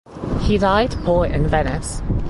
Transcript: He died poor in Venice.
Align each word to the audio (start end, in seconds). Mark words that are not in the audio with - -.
He 0.39 0.57
died 0.57 0.93
poor 1.05 1.27
in 1.27 1.45
Venice. 1.45 2.01